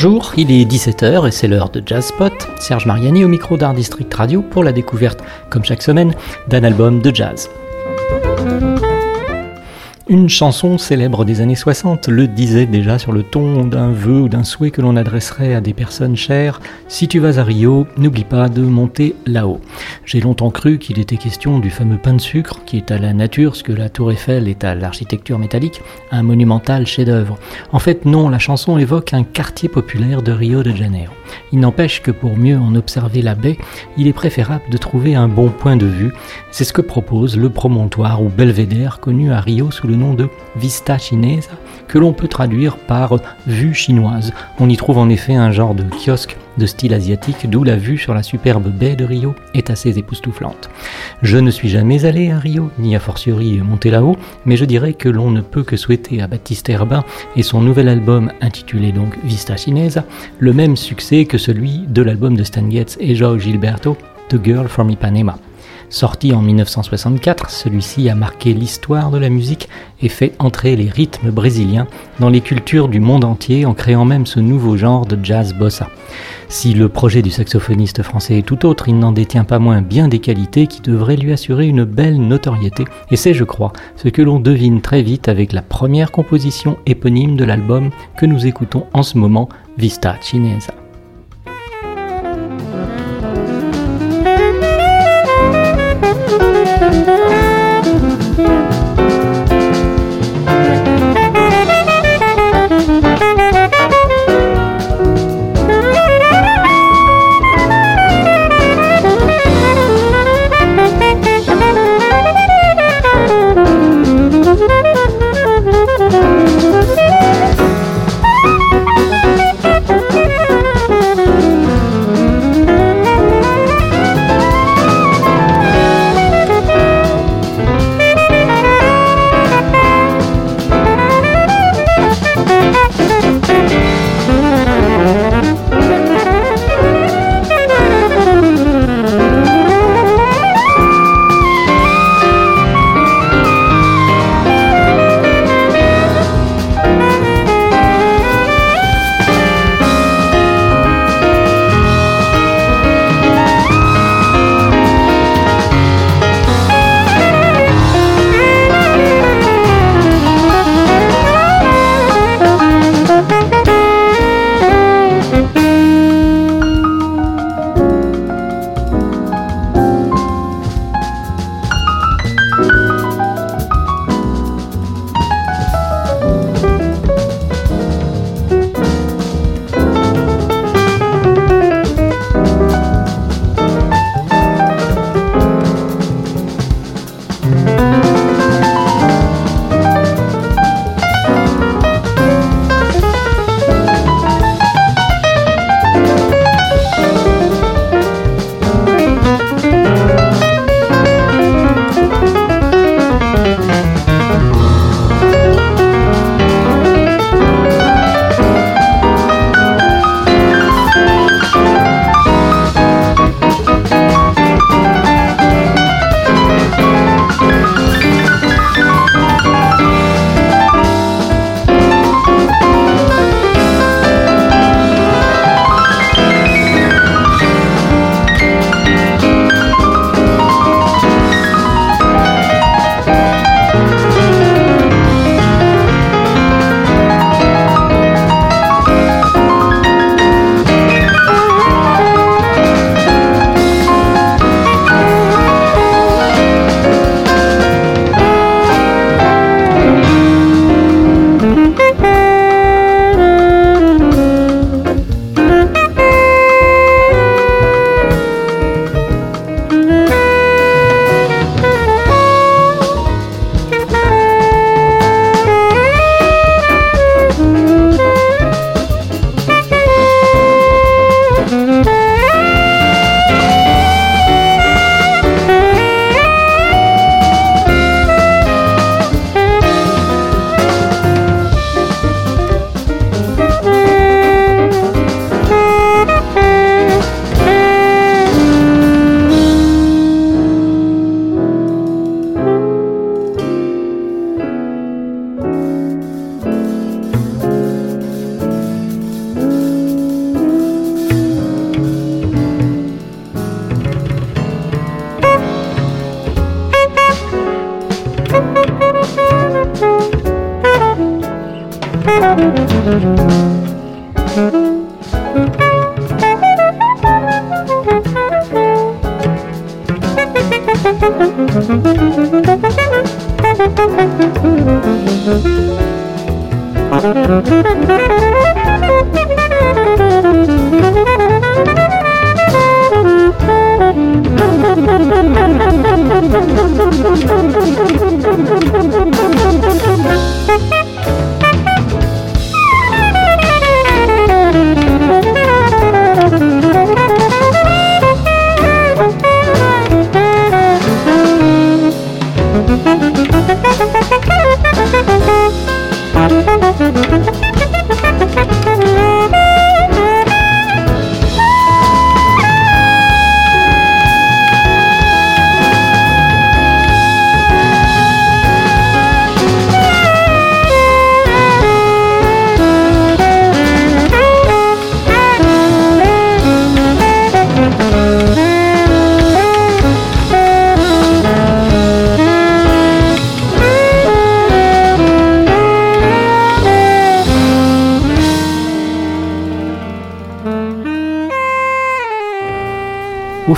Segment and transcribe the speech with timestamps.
[0.00, 2.32] Bonjour, il est 17h et c'est l'heure de Jazz Spot.
[2.60, 6.14] Serge Mariani au micro d'Art District Radio pour la découverte, comme chaque semaine,
[6.46, 7.50] d'un album de jazz.
[10.10, 14.28] Une chanson célèbre des années 60 le disait déjà sur le ton d'un vœu ou
[14.30, 16.62] d'un souhait que l'on adresserait à des personnes chères.
[16.88, 19.60] Si tu vas à Rio, n'oublie pas de monter là-haut.
[20.06, 23.12] J'ai longtemps cru qu'il était question du fameux pain de sucre qui est à la
[23.12, 27.36] nature ce que la tour Eiffel est à l'architecture métallique, un monumental chef-d'œuvre.
[27.72, 31.12] En fait non, la chanson évoque un quartier populaire de Rio de Janeiro.
[31.52, 33.58] Il n'empêche que pour mieux en observer la baie,
[33.96, 36.12] il est préférable de trouver un bon point de vue.
[36.50, 40.28] C'est ce que propose le promontoire ou belvédère connu à Rio sous le nom de
[40.56, 41.52] Vista Chinesa,
[41.88, 43.16] que l'on peut traduire par
[43.46, 44.32] vue chinoise.
[44.60, 47.98] On y trouve en effet un genre de kiosque de style asiatique, d'où la vue
[47.98, 50.68] sur la superbe baie de Rio est assez époustouflante.
[51.22, 54.92] Je ne suis jamais allé à Rio, ni a fortiori monté là-haut, mais je dirais
[54.92, 57.04] que l'on ne peut que souhaiter à Baptiste Herbin
[57.36, 60.04] et son nouvel album intitulé donc Vista Chinesa
[60.38, 63.96] le même succès que celui de l'album de Stan Getz et Joao Gilberto,
[64.28, 65.38] The Girl from Ipanema.
[65.90, 69.68] Sorti en 1964, celui-ci a marqué l'histoire de la musique
[70.02, 71.86] et fait entrer les rythmes brésiliens
[72.20, 75.88] dans les cultures du monde entier en créant même ce nouveau genre de jazz bossa.
[76.48, 80.08] Si le projet du saxophoniste français est tout autre, il n'en détient pas moins bien
[80.08, 84.22] des qualités qui devraient lui assurer une belle notoriété, et c'est, je crois, ce que
[84.22, 89.02] l'on devine très vite avec la première composition éponyme de l'album que nous écoutons en
[89.02, 90.77] ce moment, Vista Chinesa.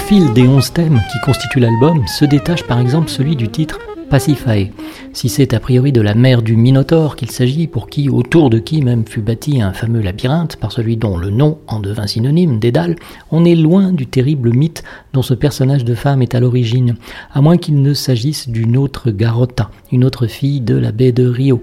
[0.00, 3.78] Au fil des onze thèmes qui constituent l'album se détache par exemple celui du titre
[4.10, 4.72] Pacifae.
[5.12, 8.58] Si c'est a priori de la mer du Minotaure qu'il s'agit, pour qui, autour de
[8.58, 12.58] qui même fut bâti un fameux labyrinthe, par celui dont le nom en devint synonyme,
[12.58, 12.96] Dédale,
[13.30, 16.96] on est loin du terrible mythe dont ce personnage de femme est à l'origine,
[17.32, 21.26] à moins qu'il ne s'agisse d'une autre Garota, une autre fille de la baie de
[21.26, 21.62] Rio.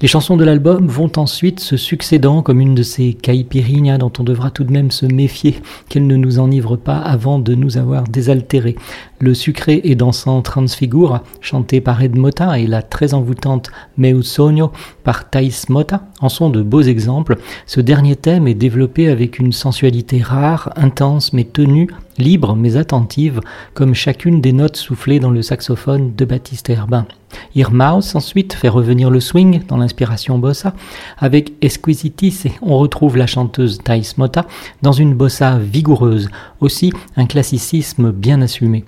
[0.00, 4.24] Les chansons de l'album vont ensuite se succédant comme une de ces caipirinhas dont on
[4.24, 5.56] devra tout de même se méfier
[5.88, 8.76] qu'elles ne nous enivrent pas avant de nous avoir désaltérés.
[9.20, 14.72] Le sucré et dansant Transfigura, chanté par Ed Mota, et la très envoûtante Meu Sonho
[15.04, 17.36] par Thais Mota en sont de beaux exemples.
[17.66, 21.88] Ce dernier thème est développé avec une sensualité rare, intense mais tenue,
[22.18, 23.40] libre mais attentive,
[23.74, 27.06] comme chacune des notes soufflées dans le saxophone de Baptiste Herbin.
[27.54, 30.72] Irmaus ensuite fait revenir le swing dans l'inspiration bossa.
[31.18, 34.46] Avec Exquisitis, on retrouve la chanteuse Thais Mota
[34.82, 38.84] dans une bossa vigoureuse, aussi un classicisme bien assumé.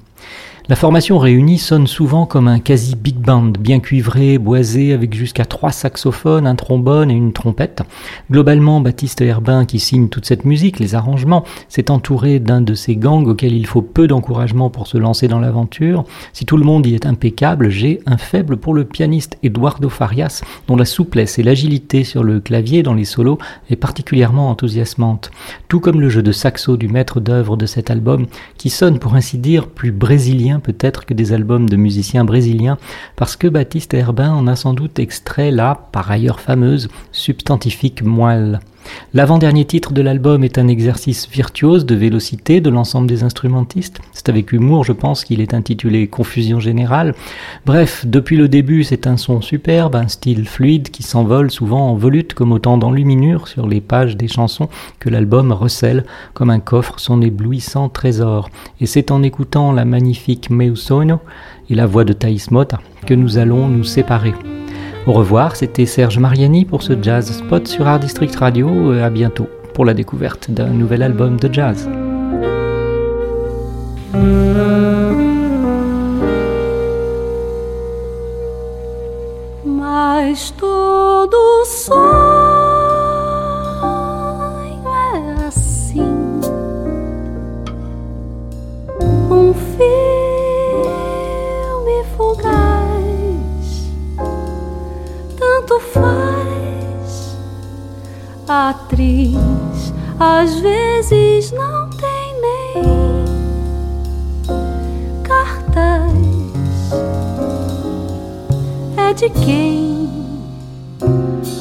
[0.69, 5.45] La formation réunie sonne souvent comme un quasi big band, bien cuivré, boisé, avec jusqu'à
[5.45, 7.85] trois saxophones, un trombone et une trompette.
[8.33, 12.97] Globalement, Baptiste Herbin, qui signe toute cette musique, les arrangements, s'est entouré d'un de ces
[12.97, 16.03] gangs auxquels il faut peu d'encouragement pour se lancer dans l'aventure.
[16.33, 20.43] Si tout le monde y est impeccable, j'ai un faible pour le pianiste Eduardo Farias,
[20.67, 23.39] dont la souplesse et l'agilité sur le clavier dans les solos
[23.71, 25.31] est particulièrement enthousiasmante.
[25.69, 28.27] Tout comme le jeu de saxo du maître d'œuvre de cet album,
[28.59, 32.79] qui sonne pour ainsi dire plus brésilien peut-être que des albums de musiciens brésiliens,
[33.17, 38.61] parce que Baptiste Herbin en a sans doute extrait la, par ailleurs fameuse, substantifique moelle.
[39.15, 44.01] L'avant-dernier titre de l'album est un exercice virtuose de vélocité de l'ensemble des instrumentistes.
[44.13, 47.15] C'est avec humour, je pense, qu'il est intitulé Confusion générale.
[47.65, 51.95] Bref, depuis le début, c'est un son superbe, un style fluide qui s'envole souvent en
[51.95, 56.99] volute comme autant d'enluminures sur les pages des chansons que l'album recèle comme un coffre
[56.99, 58.51] son éblouissant trésor.
[58.81, 61.21] Et c'est en écoutant la magnifique Meu Sonho
[61.71, 64.35] et la voix de Thaïs Mota que nous allons nous séparer.
[65.07, 68.91] Au revoir, c'était Serge Mariani pour ce Jazz Spot sur Art District Radio.
[68.91, 71.89] À bientôt pour la découverte d'un nouvel album de jazz.
[100.19, 102.83] Às vezes não tem nem
[105.23, 106.13] cartaz.
[108.97, 110.09] É de quem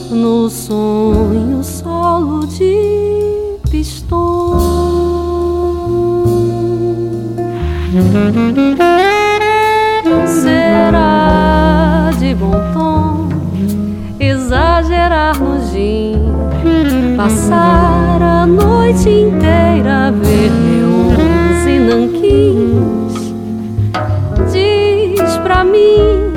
[0.10, 4.56] no sonho solo de pistão.
[10.26, 12.75] Será de bom
[17.16, 23.34] passar a noite inteira a ver meus e nanquins.
[24.52, 26.34] Diz pra mim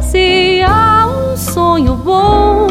[0.00, 2.66] se há um sonho bom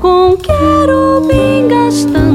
[0.00, 2.25] com querubim gastando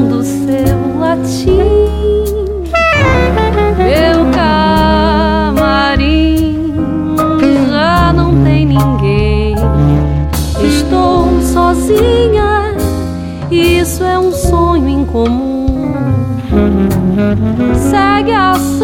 [17.90, 18.81] Sagaço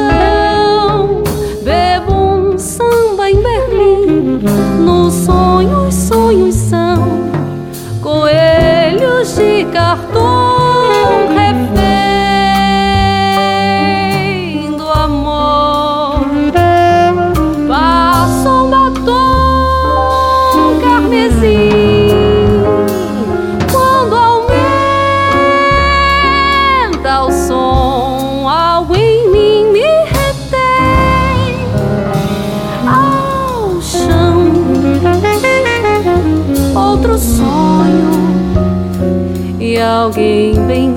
[40.09, 40.97] alguém bem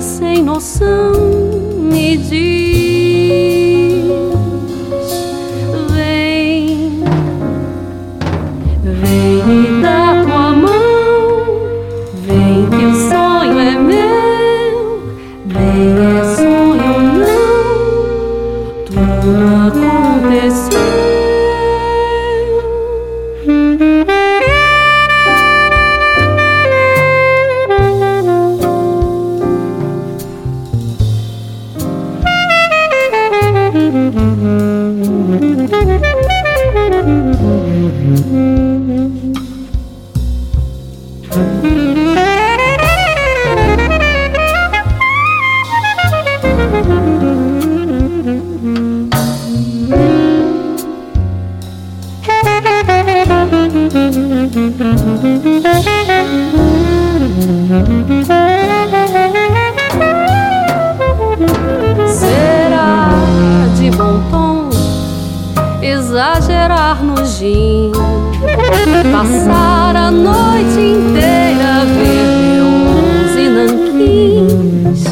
[70.62, 75.02] noite inteira ver meus e nanquins.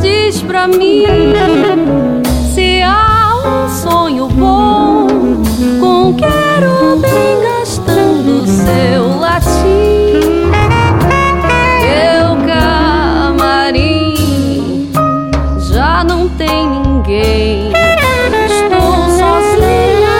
[0.00, 1.04] Diz pra mim
[2.54, 5.08] se há um sonho bom
[5.80, 10.52] com quero bem gastando seu latim.
[11.82, 14.14] Eu camarim
[15.72, 17.72] já não tem ninguém.
[18.46, 20.18] Estou sozinha,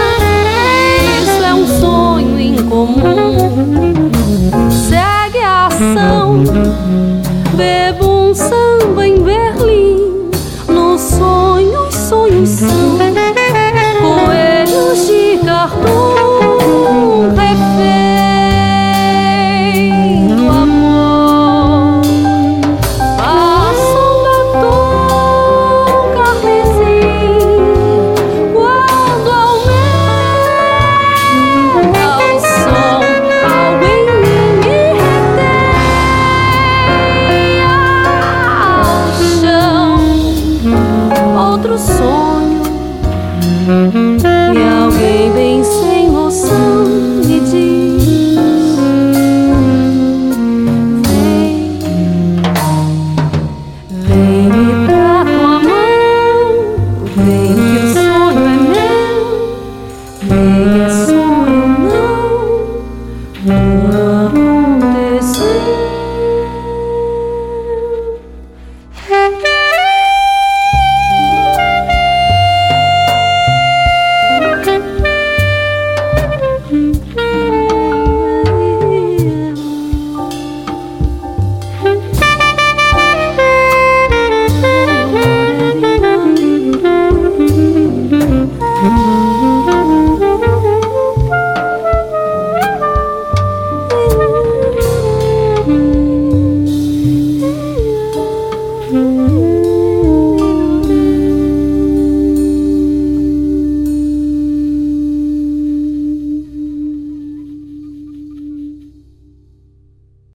[1.22, 3.23] isso é um sonho incomum.